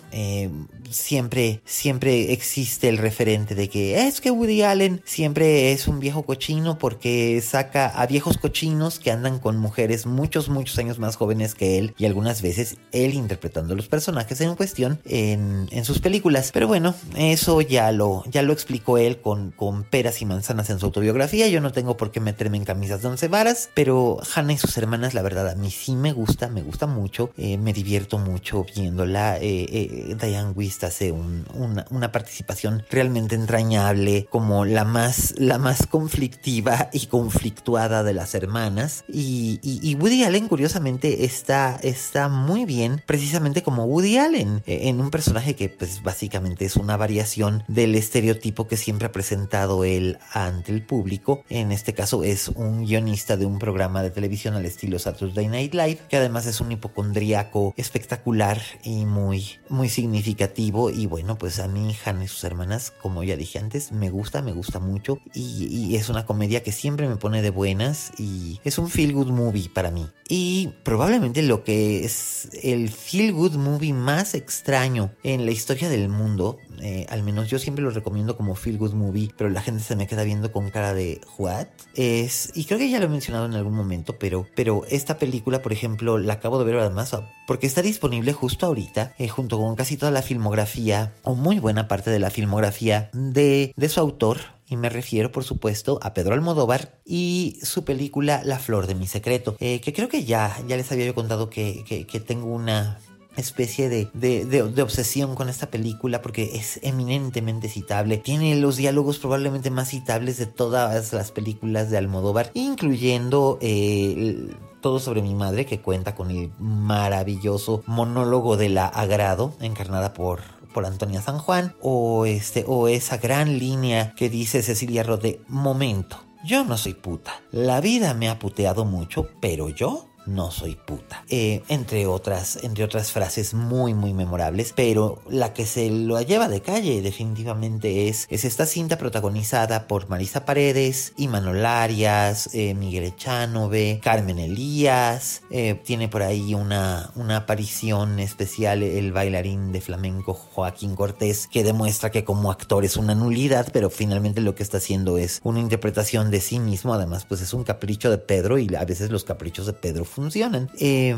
siempre, 0.89 1.61
siempre 1.65 2.33
existe 2.33 2.89
el 2.89 2.97
referente 2.97 3.55
de 3.55 3.69
que 3.69 4.07
es 4.07 4.19
que 4.19 4.31
Woody 4.31 4.63
Allen 4.63 5.01
siempre 5.05 5.71
es 5.71 5.87
un 5.87 5.99
viejo 5.99 6.23
cochino 6.23 6.77
porque 6.77 7.20
saca 7.43 7.87
a 7.87 8.05
viejos 8.07 8.37
cochinos 8.37 8.99
que 8.99 9.11
andan 9.11 9.39
con 9.39 9.57
mujeres 9.57 10.05
muchos, 10.05 10.49
muchos 10.49 10.77
años 10.77 10.99
más 10.99 11.15
jóvenes 11.15 11.55
que 11.55 11.77
él 11.77 11.93
y 11.97 12.05
algunas 12.05 12.41
veces 12.41 12.77
él 12.91 13.13
interpretando 13.13 13.75
los 13.75 13.87
personajes 13.87 14.41
en 14.41 14.55
cuestión 14.55 14.99
en, 15.05 15.67
en 15.71 15.85
sus 15.85 15.99
películas. 15.99 16.51
Pero 16.53 16.67
bueno, 16.67 16.95
eso 17.15 17.61
ya 17.61 17.91
lo, 17.91 18.23
ya 18.29 18.41
lo 18.41 18.53
explicó 18.53 18.97
él 18.97 19.21
con, 19.21 19.51
con 19.51 19.83
peras 19.83 20.21
y 20.21 20.25
manzanas 20.25 20.69
en 20.69 20.79
su 20.79 20.85
autobiografía. 20.85 21.47
Yo 21.47 21.61
no 21.61 21.71
tengo 21.71 21.97
por 21.97 22.11
qué 22.11 22.19
meterme 22.19 22.57
en 22.57 22.65
camisas 22.65 23.01
de 23.01 23.07
once 23.07 23.27
varas, 23.27 23.69
pero 23.73 24.19
Hannah 24.35 24.53
y 24.53 24.57
sus 24.57 24.77
hermanas, 24.77 25.13
la 25.13 25.21
verdad, 25.21 25.49
a 25.49 25.55
mí 25.55 25.71
sí 25.71 25.95
me 25.95 26.13
gusta, 26.13 26.49
me 26.49 26.61
gusta 26.61 26.87
mucho, 26.87 27.31
eh, 27.37 27.57
me 27.57 27.73
divierto 27.73 28.17
mucho 28.17 28.65
viéndola. 28.75 29.37
Eh, 29.37 29.67
eh, 29.69 30.15
Diane 30.21 30.51
Wist 30.51 30.83
hace 30.83 31.11
una, 31.11 31.85
una 31.89 32.11
participación 32.11 32.83
realmente 32.89 33.35
entrañable, 33.35 34.27
como 34.29 34.65
la 34.65 34.85
más, 34.85 35.33
la 35.37 35.57
más 35.57 35.87
conflictiva 35.87 36.89
y 36.93 37.07
conflictuada 37.11 38.03
de 38.03 38.13
las 38.13 38.33
hermanas. 38.35 39.03
Y, 39.11 39.59
y, 39.61 39.95
Woody 39.95 40.23
Allen, 40.23 40.47
curiosamente, 40.47 41.25
está, 41.25 41.77
está 41.83 42.29
muy 42.29 42.63
bien, 42.63 43.03
precisamente 43.05 43.63
como 43.63 43.83
Woody 43.83 44.17
Allen, 44.17 44.63
eh, 44.65 44.83
en 44.83 45.01
un 45.01 45.11
personaje 45.11 45.57
que, 45.57 45.67
pues, 45.67 46.01
básicamente 46.03 46.63
es 46.63 46.77
una 46.77 46.95
variación 46.95 47.65
del 47.67 47.95
estereotipo 47.95 48.69
que 48.69 48.77
siempre 48.77 49.07
ha 49.07 49.11
presentado 49.11 49.83
él 49.83 50.19
ante 50.31 50.71
el 50.71 50.85
público. 50.85 51.43
En 51.49 51.73
este 51.73 51.93
caso, 51.93 52.23
es 52.23 52.47
un 52.47 52.85
guionista 52.85 53.35
de 53.35 53.45
un 53.45 53.59
programa 53.59 54.01
de 54.03 54.11
televisión 54.11 54.55
al 54.55 54.65
estilo 54.65 54.97
Saturday 54.97 55.49
Night 55.49 55.73
Live, 55.73 55.99
que 56.07 56.15
además 56.15 56.45
es 56.45 56.61
un 56.61 56.71
hipocondríaco 56.71 57.73
espectacular 57.75 58.61
y 58.83 59.05
muy, 59.05 59.59
muy 59.67 59.89
significativo. 59.89 60.89
Y 60.89 61.07
bueno, 61.07 61.37
pues 61.37 61.59
a 61.59 61.67
mí, 61.67 61.93
Hannah 62.05 62.23
y 62.23 62.27
sus 62.29 62.45
hermanas, 62.45 62.93
como 63.01 63.21
ya 63.25 63.35
dije 63.35 63.59
antes, 63.59 63.91
me 63.91 64.09
gusta, 64.09 64.41
me 64.41 64.53
gusta 64.53 64.79
mucho. 64.79 65.19
Y 65.33 65.93
es 65.97 66.07
una 66.07 66.25
comedia 66.25 66.63
que 66.63 66.71
siempre 66.71 67.00
me 67.07 67.17
pone 67.17 67.41
de 67.41 67.49
buenas 67.49 68.11
y 68.17 68.59
es 68.63 68.77
un 68.77 68.89
feel 68.89 69.13
good 69.13 69.29
movie 69.29 69.69
para 69.69 69.91
mí. 69.91 70.07
Y 70.27 70.69
probablemente 70.83 71.41
lo 71.41 71.63
que 71.63 72.05
es 72.05 72.49
el 72.63 72.89
feel 72.89 73.33
good 73.33 73.55
movie 73.55 73.93
más 73.93 74.33
extraño 74.33 75.11
en 75.23 75.45
la 75.45 75.51
historia 75.51 75.89
del 75.89 76.07
mundo, 76.07 76.57
eh, 76.79 77.05
al 77.09 77.21
menos 77.23 77.49
yo 77.49 77.59
siempre 77.59 77.83
lo 77.83 77.89
recomiendo 77.89 78.37
como 78.37 78.55
feel 78.55 78.77
good 78.77 78.93
movie, 78.93 79.31
pero 79.37 79.49
la 79.49 79.61
gente 79.61 79.83
se 79.83 79.95
me 79.95 80.07
queda 80.07 80.23
viendo 80.23 80.51
con 80.51 80.69
cara 80.69 80.93
de 80.93 81.19
what, 81.37 81.67
es, 81.95 82.51
y 82.55 82.63
creo 82.63 82.79
que 82.79 82.89
ya 82.89 82.99
lo 82.99 83.05
he 83.05 83.09
mencionado 83.09 83.45
en 83.45 83.55
algún 83.55 83.73
momento, 83.73 84.17
pero, 84.17 84.47
pero 84.55 84.83
esta 84.89 85.17
película, 85.17 85.61
por 85.61 85.73
ejemplo, 85.73 86.17
la 86.17 86.33
acabo 86.33 86.59
de 86.59 86.65
ver 86.65 86.77
además 86.77 87.13
porque 87.45 87.67
está 87.67 87.81
disponible 87.81 88.31
justo 88.31 88.65
ahorita, 88.65 89.13
eh, 89.17 89.27
junto 89.27 89.57
con 89.57 89.75
casi 89.75 89.97
toda 89.97 90.11
la 90.11 90.21
filmografía, 90.21 91.13
o 91.23 91.35
muy 91.35 91.59
buena 91.59 91.87
parte 91.87 92.09
de 92.09 92.19
la 92.19 92.29
filmografía 92.29 93.09
de, 93.13 93.73
de 93.75 93.89
su 93.89 93.99
autor, 93.99 94.39
y 94.71 94.77
me 94.77 94.87
refiero 94.87 95.33
por 95.33 95.43
supuesto 95.43 95.99
a 96.01 96.13
Pedro 96.13 96.33
Almodóvar 96.33 96.97
y 97.05 97.59
su 97.61 97.83
película 97.83 98.41
La 98.45 98.57
Flor 98.57 98.87
de 98.87 98.95
mi 98.95 99.05
Secreto, 99.05 99.57
eh, 99.59 99.81
que 99.81 99.91
creo 99.91 100.07
que 100.07 100.23
ya, 100.23 100.57
ya 100.65 100.77
les 100.77 100.89
había 100.93 101.05
yo 101.05 101.13
contado 101.13 101.49
que, 101.49 101.83
que, 101.85 102.19
tengo 102.21 102.47
una 102.47 102.97
especie 103.35 103.89
de, 103.89 104.07
de, 104.13 104.45
de, 104.45 104.81
obsesión 104.81 105.35
con 105.35 105.49
esta 105.49 105.69
película 105.69 106.21
porque 106.21 106.51
es 106.55 106.79
eminentemente 106.83 107.67
citable. 107.67 108.17
Tiene 108.17 108.55
los 108.55 108.77
diálogos 108.77 109.19
probablemente 109.19 109.71
más 109.71 109.89
citables 109.89 110.37
de 110.37 110.45
todas 110.45 111.11
las 111.11 111.31
películas 111.31 111.89
de 111.89 111.97
Almodóvar, 111.97 112.51
incluyendo 112.53 113.57
eh, 113.59 114.47
todo 114.79 114.99
sobre 114.99 115.21
mi 115.21 115.35
madre, 115.35 115.65
que 115.65 115.81
cuenta 115.81 116.15
con 116.15 116.31
el 116.31 116.49
maravilloso 116.59 117.83
monólogo 117.87 118.55
de 118.55 118.69
la 118.69 118.85
Agrado, 118.85 119.53
encarnada 119.59 120.13
por 120.13 120.60
por 120.73 120.85
Antonia 120.85 121.21
San 121.21 121.39
Juan 121.39 121.75
o 121.81 122.25
este 122.25 122.65
o 122.67 122.87
esa 122.87 123.17
gran 123.17 123.59
línea 123.59 124.13
que 124.15 124.29
dice 124.29 124.63
Cecilia 124.63 125.03
Rode, 125.03 125.41
momento, 125.47 126.17
yo 126.43 126.63
no 126.63 126.77
soy 126.77 126.93
puta. 126.93 127.41
La 127.51 127.81
vida 127.81 128.13
me 128.13 128.29
ha 128.29 128.39
puteado 128.39 128.85
mucho, 128.85 129.29
pero 129.39 129.69
yo 129.69 130.10
no 130.25 130.51
soy 130.51 130.75
puta. 130.75 131.23
Eh, 131.29 131.63
entre, 131.67 132.05
otras, 132.05 132.63
entre 132.63 132.83
otras 132.83 133.11
frases 133.11 133.53
muy, 133.53 133.93
muy 133.93 134.13
memorables, 134.13 134.73
pero 134.75 135.21
la 135.29 135.53
que 135.53 135.65
se 135.65 135.89
lo 135.89 136.19
lleva 136.21 136.47
de 136.47 136.61
calle 136.61 137.01
definitivamente 137.01 138.07
es, 138.07 138.27
es 138.29 138.45
esta 138.45 138.65
cinta 138.65 138.97
protagonizada 138.97 139.87
por 139.87 140.09
Marisa 140.09 140.45
Paredes, 140.45 141.13
Imanol 141.17 141.65
Arias, 141.65 142.49
eh, 142.53 142.73
Miguel 142.73 143.05
Echanove, 143.05 143.99
Carmen 144.03 144.39
Elías, 144.39 145.41
eh, 145.49 145.79
tiene 145.83 146.07
por 146.07 146.23
ahí 146.23 146.53
una, 146.53 147.11
una 147.15 147.37
aparición 147.37 148.19
especial 148.19 148.83
el 148.83 149.11
bailarín 149.11 149.71
de 149.71 149.81
flamenco 149.81 150.33
Joaquín 150.33 150.95
Cortés, 150.95 151.47
que 151.47 151.63
demuestra 151.63 152.11
que 152.11 152.23
como 152.23 152.51
actor 152.51 152.85
es 152.85 152.97
una 152.97 153.15
nulidad, 153.15 153.67
pero 153.73 153.89
finalmente 153.89 154.41
lo 154.41 154.55
que 154.55 154.63
está 154.63 154.77
haciendo 154.77 155.17
es 155.17 155.39
una 155.43 155.59
interpretación 155.59 156.31
de 156.31 156.41
sí 156.41 156.59
mismo, 156.59 156.93
además 156.93 157.25
pues 157.25 157.41
es 157.41 157.53
un 157.53 157.63
capricho 157.63 158.09
de 158.09 158.17
Pedro 158.17 158.57
y 158.57 158.73
a 158.75 158.85
veces 158.85 159.09
los 159.09 159.23
caprichos 159.23 159.65
de 159.65 159.73
Pedro 159.73 160.05
funcionan. 160.11 160.69
Eh, 160.79 161.15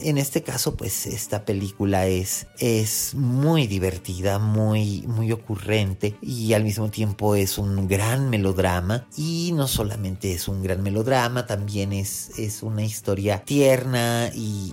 en 0.00 0.18
este 0.18 0.42
caso, 0.42 0.74
pues 0.74 1.06
esta 1.06 1.44
película 1.44 2.06
es, 2.06 2.46
es 2.58 3.14
muy 3.14 3.66
divertida, 3.66 4.38
muy, 4.38 5.02
muy 5.06 5.32
ocurrente 5.32 6.16
y 6.20 6.54
al 6.54 6.64
mismo 6.64 6.90
tiempo 6.90 7.34
es 7.34 7.58
un 7.58 7.86
gran 7.88 8.30
melodrama. 8.30 9.06
Y 9.16 9.52
no 9.54 9.68
solamente 9.68 10.32
es 10.32 10.48
un 10.48 10.62
gran 10.62 10.82
melodrama, 10.82 11.46
también 11.46 11.92
es, 11.92 12.38
es 12.38 12.62
una 12.62 12.82
historia 12.84 13.44
tierna 13.44 14.30
y, 14.34 14.72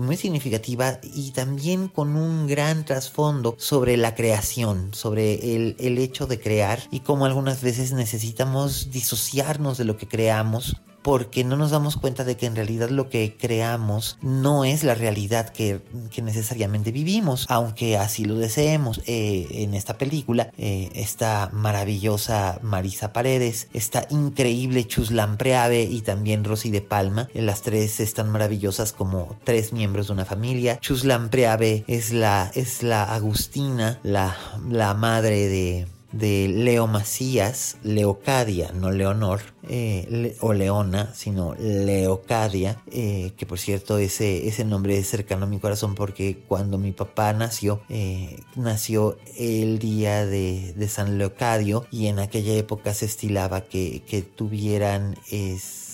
muy 0.00 0.16
significativa 0.16 0.98
y 1.02 1.30
también 1.30 1.88
con 1.88 2.16
un 2.16 2.46
gran 2.46 2.84
trasfondo 2.84 3.54
sobre 3.58 3.96
la 3.96 4.14
creación, 4.14 4.92
sobre 4.92 5.54
el, 5.54 5.76
el 5.78 5.98
hecho 5.98 6.26
de 6.26 6.40
crear 6.40 6.80
y 6.90 7.00
cómo 7.00 7.24
algunas 7.26 7.62
veces 7.62 7.92
necesitamos 7.92 8.90
disociarnos 8.90 9.78
de 9.78 9.84
lo 9.84 9.96
que 9.96 10.08
creamos 10.08 10.76
porque 11.04 11.44
no 11.44 11.58
nos 11.58 11.70
damos 11.70 11.98
cuenta 11.98 12.24
de 12.24 12.38
que 12.38 12.46
en 12.46 12.56
realidad 12.56 12.88
lo 12.88 13.10
que 13.10 13.36
creamos 13.38 14.16
no 14.22 14.64
es 14.64 14.84
la 14.84 14.94
realidad 14.94 15.50
que, 15.50 15.82
necesariamente 16.22 16.92
vivimos, 16.92 17.44
aunque 17.50 17.98
así 17.98 18.24
lo 18.24 18.36
deseemos. 18.36 19.02
Eh, 19.06 19.46
en 19.50 19.74
esta 19.74 19.98
película, 19.98 20.50
eh, 20.56 20.90
esta 20.94 21.50
maravillosa 21.52 22.58
Marisa 22.62 23.12
Paredes, 23.12 23.68
esta 23.74 24.06
increíble 24.08 24.86
Chus 24.86 25.10
Lampreave 25.10 25.82
y 25.82 26.00
también 26.00 26.42
Rosy 26.42 26.70
de 26.70 26.80
Palma, 26.80 27.28
las 27.34 27.60
tres 27.60 28.00
están 28.00 28.30
maravillosas 28.30 28.94
como 28.94 29.36
tres 29.44 29.74
miembros 29.74 30.06
de 30.06 30.14
una 30.14 30.24
familia. 30.24 30.78
Chus 30.80 31.04
Lampreave 31.04 31.84
es 31.86 32.14
la, 32.14 32.50
es 32.54 32.82
la 32.82 33.04
Agustina, 33.04 34.00
la, 34.02 34.34
la 34.70 34.94
madre 34.94 35.48
de 35.48 35.86
de 36.18 36.48
Leo 36.48 36.86
Macías, 36.86 37.76
Leocadia, 37.82 38.72
no 38.72 38.90
Leonor, 38.90 39.40
eh, 39.68 40.36
o 40.40 40.52
Leona, 40.52 41.12
sino 41.14 41.54
Leocadia, 41.54 42.82
eh, 42.90 43.32
que 43.36 43.46
por 43.46 43.58
cierto 43.58 43.98
ese, 43.98 44.46
ese 44.46 44.64
nombre 44.64 44.96
es 44.96 45.08
cercano 45.08 45.44
a 45.44 45.48
mi 45.48 45.58
corazón 45.58 45.94
porque 45.94 46.44
cuando 46.46 46.78
mi 46.78 46.92
papá 46.92 47.32
nació, 47.32 47.82
eh, 47.88 48.40
nació 48.56 49.18
el 49.36 49.78
día 49.78 50.24
de, 50.26 50.72
San 50.88 51.18
Leocadio 51.18 51.86
y 51.90 52.06
en 52.06 52.18
aquella 52.18 52.52
época 52.54 52.94
se 52.94 53.06
estilaba 53.06 53.62
que, 53.62 54.02
que 54.06 54.22
tuvieran... 54.22 55.16
Este, 55.30 55.92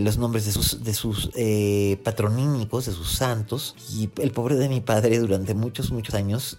los 0.00 0.16
nombres 0.16 0.46
de 0.46 0.52
sus, 0.52 0.82
de 0.82 0.94
sus 0.94 1.30
patronímicos, 2.02 2.86
de 2.86 2.92
sus 2.92 3.10
santos. 3.10 3.76
Y 3.92 4.08
el 4.22 4.30
pobre 4.30 4.54
de 4.54 4.70
mi 4.70 4.80
padre 4.80 5.18
durante 5.18 5.52
muchos, 5.52 5.92
muchos 5.92 6.14
años 6.14 6.56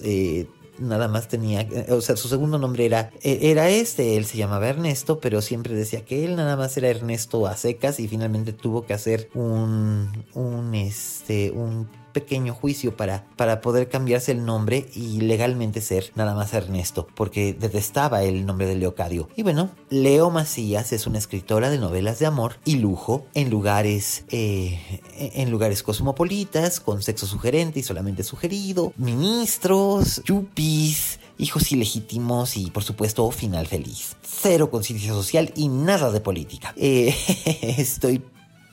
nada 0.80 1.08
más 1.08 1.28
tenía, 1.28 1.62
eh, 1.62 1.88
o 1.90 2.02
sea, 2.02 2.16
su 2.16 2.28
segundo 2.28 2.58
nombre 2.58 2.86
era, 2.86 3.12
eh, 3.22 3.40
era 3.44 3.70
este, 3.70 4.18
él 4.18 4.26
se 4.26 4.38
llamaba 4.38 4.70
Ernesto, 4.70 5.20
pero 5.20 5.42
siempre 5.42 5.74
decía 5.76 6.06
que 6.06 6.26
él 6.26 6.36
nada 6.36 6.56
más 6.56 6.76
era 6.78 6.90
Ernesto 6.90 7.48
a 7.48 7.56
secas 7.56 8.00
y 8.00 8.08
finalmente 8.08 8.54
tuvo 8.54 8.86
que 8.86 8.94
hacer 8.94 9.30
un, 9.34 10.26
un, 10.34 10.76
este, 10.76 11.52
un 11.52 11.88
pequeño 12.12 12.54
juicio 12.54 12.96
para, 12.96 13.26
para 13.36 13.62
poder 13.62 13.90
cambiarse 13.90 14.32
el 14.32 14.46
nombre 14.46 14.90
y 14.94 15.22
legalmente 15.22 15.82
ser 15.82 16.12
nada 16.16 16.36
más 16.36 16.54
Ernesto, 16.54 17.08
porque 17.16 17.54
detestaba 17.54 18.24
el 18.24 18.46
nombre 18.46 18.68
de 18.68 18.76
Leocadio. 18.76 19.30
Y 19.36 19.44
bueno, 19.44 19.70
Leo 19.90 20.30
Macías 20.30 20.92
es 20.94 21.08
una 21.08 21.18
escritora 21.18 21.70
de 21.70 21.78
novelas 21.78 22.20
de 22.20 22.26
amor 22.26 22.58
y 22.66 22.78
lujo 22.78 23.26
en 23.34 23.50
lugares, 23.50 24.26
eh, 24.30 25.02
en 25.18 25.52
lugares 25.52 25.84
cosmopolitas, 25.84 26.80
con 26.80 27.02
sexo 27.02 27.28
sugerente 27.28 27.80
y 27.80 27.84
solamente 27.84 28.24
sugerido, 28.24 28.94
ministros, 28.98 30.22
yuppies, 30.26 31.20
hijos 31.38 31.72
ilegítimos 31.72 32.58
y 32.58 32.70
por 32.70 32.84
supuesto 32.84 33.30
final 33.32 33.68
feliz. 33.68 34.16
Cero 34.22 34.70
conciencia 34.70 35.14
social 35.14 35.52
y 35.56 35.68
nada 35.70 36.12
de 36.12 36.22
política. 36.22 36.74
Eh, 36.78 37.16
estoy 37.78 38.22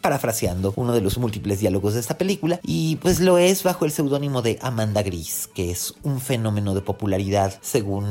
parafraseando 0.06 0.72
uno 0.76 0.92
de 0.92 1.00
los 1.00 1.18
múltiples 1.18 1.58
diálogos 1.58 1.94
de 1.94 2.00
esta 2.00 2.16
película 2.16 2.60
y 2.62 2.94
pues 3.02 3.18
lo 3.18 3.38
es 3.38 3.64
bajo 3.64 3.84
el 3.84 3.90
seudónimo 3.90 4.40
de 4.40 4.56
Amanda 4.62 5.02
Gris, 5.02 5.50
que 5.52 5.72
es 5.72 5.94
un 6.04 6.20
fenómeno 6.20 6.76
de 6.76 6.80
popularidad 6.80 7.58
según 7.60 8.06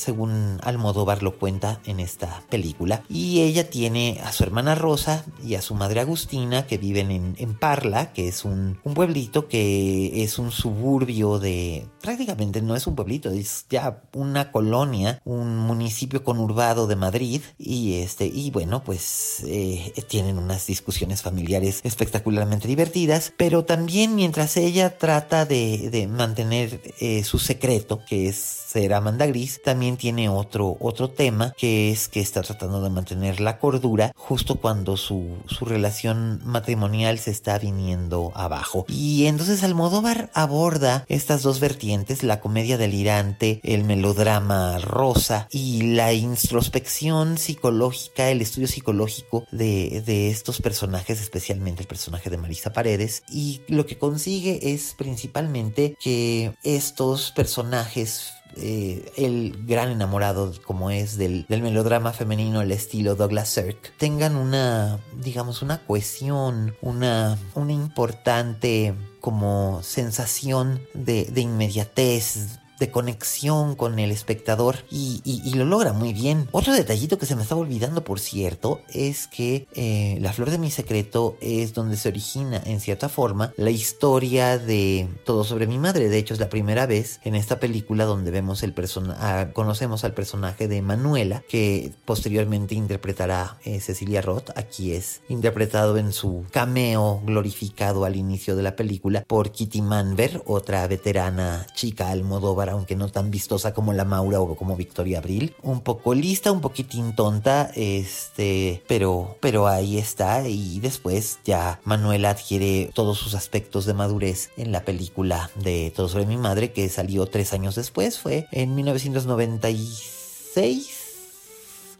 según 0.00 0.58
Almodóvar 0.62 1.22
lo 1.22 1.38
cuenta 1.38 1.80
en 1.84 2.00
esta 2.00 2.42
película. 2.48 3.02
Y 3.08 3.42
ella 3.42 3.70
tiene 3.70 4.20
a 4.24 4.32
su 4.32 4.42
hermana 4.42 4.74
Rosa 4.74 5.24
y 5.44 5.54
a 5.54 5.62
su 5.62 5.74
madre 5.74 6.00
Agustina 6.00 6.66
que 6.66 6.78
viven 6.78 7.10
en, 7.36 7.54
Parla, 7.58 8.12
que 8.12 8.28
es 8.28 8.44
un, 8.44 8.78
pueblito 8.94 9.48
que 9.48 10.22
es 10.22 10.38
un 10.38 10.50
suburbio 10.50 11.38
de... 11.38 11.86
prácticamente 12.00 12.62
no 12.62 12.74
es 12.74 12.86
un 12.86 12.94
pueblito, 12.94 13.30
es 13.30 13.66
ya 13.68 14.02
una 14.14 14.50
colonia, 14.50 15.20
un 15.24 15.58
municipio 15.58 16.24
conurbado 16.24 16.86
de 16.86 16.96
Madrid. 16.96 17.42
Y, 17.58 17.94
este, 17.94 18.26
y 18.26 18.50
bueno, 18.50 18.82
pues 18.82 19.42
eh, 19.46 19.92
tienen 20.08 20.38
unas 20.38 20.66
discusiones 20.66 21.22
familiares 21.22 21.80
espectacularmente 21.84 22.66
divertidas, 22.66 23.32
pero 23.36 23.64
también 23.64 24.14
mientras 24.14 24.56
ella 24.56 24.98
trata 24.98 25.44
de, 25.44 26.08
mantener 26.10 26.80
eh, 27.00 27.24
su 27.24 27.38
secreto, 27.38 28.02
que 28.06 28.28
es 28.28 28.59
ser 28.70 28.94
Amanda 28.94 29.26
Gris, 29.26 29.60
también 29.62 29.96
tiene 29.96 30.28
otro, 30.28 30.76
otro 30.80 31.10
tema 31.10 31.52
que 31.56 31.90
es 31.90 32.08
que 32.08 32.20
está 32.20 32.42
tratando 32.42 32.80
de 32.80 32.90
mantener 32.90 33.40
la 33.40 33.58
cordura 33.58 34.12
justo 34.14 34.56
cuando 34.56 34.96
su, 34.96 35.38
su 35.46 35.64
relación 35.64 36.40
matrimonial 36.44 37.18
se 37.18 37.32
está 37.32 37.58
viniendo 37.58 38.30
abajo. 38.34 38.84
Y 38.88 39.26
entonces 39.26 39.64
Almodóvar 39.64 40.30
aborda 40.34 41.04
estas 41.08 41.42
dos 41.42 41.58
vertientes, 41.58 42.22
la 42.22 42.40
comedia 42.40 42.78
delirante, 42.78 43.60
el 43.64 43.82
melodrama 43.84 44.78
rosa 44.78 45.48
y 45.50 45.94
la 45.94 46.12
introspección 46.12 47.38
psicológica, 47.38 48.30
el 48.30 48.40
estudio 48.40 48.68
psicológico 48.68 49.46
de, 49.50 50.02
de 50.06 50.30
estos 50.30 50.60
personajes, 50.60 51.20
especialmente 51.20 51.82
el 51.82 51.88
personaje 51.88 52.30
de 52.30 52.36
Marisa 52.36 52.72
Paredes. 52.72 53.24
Y 53.28 53.62
lo 53.66 53.86
que 53.86 53.98
consigue 53.98 54.72
es 54.72 54.94
principalmente 54.96 55.96
que 56.00 56.54
estos 56.62 57.32
personajes 57.32 58.34
eh, 58.56 59.12
el 59.16 59.64
gran 59.66 59.90
enamorado 59.90 60.52
como 60.64 60.90
es 60.90 61.16
del, 61.16 61.46
melodrama 61.48 62.12
femenino 62.12 62.60
al 62.60 62.72
estilo 62.72 63.14
Douglas 63.14 63.48
Sirk 63.48 63.92
tengan 63.96 64.36
una 64.36 64.98
digamos 65.22 65.62
una 65.62 65.78
cohesión 65.78 66.74
una 66.80 67.38
una 67.54 67.72
importante 67.72 68.94
como 69.20 69.80
sensación 69.82 70.80
de, 70.94 71.24
de 71.26 71.40
inmediatez 71.42 72.60
de 72.80 72.90
conexión 72.90 73.76
con 73.76 73.98
el 73.98 74.10
espectador 74.10 74.76
y, 74.90 75.20
lo 75.54 75.64
logra 75.66 75.92
muy 75.92 76.14
bien. 76.14 76.48
Otro 76.52 76.72
detallito 76.72 77.18
que 77.18 77.26
se 77.26 77.36
me 77.36 77.42
estaba 77.42 77.60
olvidando, 77.60 78.02
por 78.02 78.18
cierto, 78.18 78.80
es 78.94 79.26
que 79.26 79.68
eh, 79.74 80.16
La 80.20 80.32
Flor 80.32 80.50
de 80.50 80.58
mi 80.58 80.70
Secreto 80.70 81.36
es 81.40 81.74
donde 81.74 81.98
se 81.98 82.08
origina, 82.08 82.62
en 82.64 82.80
cierta 82.80 83.10
forma, 83.10 83.52
la 83.56 83.70
historia 83.70 84.58
de 84.58 85.08
Todo 85.26 85.44
sobre 85.44 85.66
mi 85.66 85.78
madre. 85.78 86.08
De 86.08 86.16
hecho, 86.16 86.32
es 86.32 86.40
la 86.40 86.48
primera 86.48 86.86
vez 86.86 87.20
en 87.24 87.34
esta 87.34 87.60
película 87.60 88.06
donde 88.06 88.30
vemos 88.30 88.62
el 88.62 88.72
persona 88.72 89.50
conocemos 89.52 90.04
al 90.04 90.14
personaje 90.14 90.66
de 90.66 90.80
Manuela, 90.80 91.42
que 91.48 91.92
posteriormente 92.06 92.74
interpretará 92.74 93.58
eh, 93.64 93.80
Cecilia 93.80 94.22
Roth. 94.22 94.50
Aquí 94.56 94.92
es 94.92 95.20
interpretado 95.28 95.98
en 95.98 96.12
su 96.12 96.46
cameo 96.50 97.20
glorificado 97.26 98.06
al 98.06 98.16
inicio 98.16 98.56
de 98.56 98.62
la 98.62 98.76
película 98.76 99.24
por 99.26 99.52
Kitty 99.52 99.82
Manver, 99.82 100.42
otra 100.46 100.86
veterana 100.86 101.66
chica 101.74 102.08
almodóvar 102.08 102.69
aunque 102.70 102.96
no 102.96 103.08
tan 103.08 103.30
vistosa 103.30 103.74
como 103.74 103.92
la 103.92 104.04
Maura 104.04 104.40
o 104.40 104.56
como 104.56 104.76
Victoria 104.76 105.18
Abril. 105.18 105.54
Un 105.62 105.80
poco 105.80 106.14
lista, 106.14 106.52
un 106.52 106.60
poquitín 106.60 107.14
tonta, 107.14 107.70
este, 107.74 108.82
pero, 108.86 109.36
pero 109.40 109.66
ahí 109.66 109.98
está. 109.98 110.46
Y 110.48 110.80
después 110.80 111.38
ya 111.44 111.80
Manuela 111.84 112.30
adquiere 112.30 112.90
todos 112.94 113.18
sus 113.18 113.34
aspectos 113.34 113.86
de 113.86 113.94
madurez 113.94 114.50
en 114.56 114.72
la 114.72 114.84
película 114.84 115.50
de 115.56 115.92
Todo 115.94 116.08
sobre 116.08 116.26
mi 116.26 116.36
madre, 116.36 116.72
que 116.72 116.88
salió 116.88 117.26
tres 117.26 117.52
años 117.52 117.74
después, 117.74 118.18
fue 118.18 118.46
en 118.52 118.74
1996 118.74 120.99